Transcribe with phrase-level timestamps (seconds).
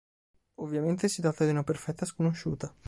[0.55, 2.73] Ovviamente si tratta di una perfetta sconosciuta.